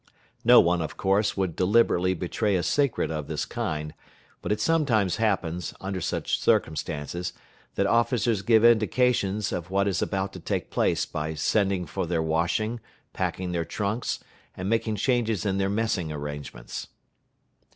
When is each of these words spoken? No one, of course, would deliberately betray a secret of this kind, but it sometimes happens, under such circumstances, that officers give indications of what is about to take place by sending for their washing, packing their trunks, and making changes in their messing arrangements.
No 0.43 0.59
one, 0.59 0.81
of 0.81 0.97
course, 0.97 1.37
would 1.37 1.55
deliberately 1.55 2.15
betray 2.15 2.55
a 2.55 2.63
secret 2.63 3.11
of 3.11 3.27
this 3.27 3.45
kind, 3.45 3.93
but 4.41 4.51
it 4.51 4.59
sometimes 4.59 5.17
happens, 5.17 5.75
under 5.79 6.01
such 6.01 6.39
circumstances, 6.39 7.33
that 7.75 7.85
officers 7.85 8.41
give 8.41 8.65
indications 8.65 9.51
of 9.51 9.69
what 9.69 9.87
is 9.87 10.01
about 10.01 10.33
to 10.33 10.39
take 10.39 10.71
place 10.71 11.05
by 11.05 11.35
sending 11.35 11.85
for 11.85 12.07
their 12.07 12.23
washing, 12.23 12.79
packing 13.13 13.51
their 13.51 13.63
trunks, 13.63 14.19
and 14.57 14.67
making 14.67 14.95
changes 14.95 15.45
in 15.45 15.59
their 15.59 15.69
messing 15.69 16.11
arrangements. 16.11 16.87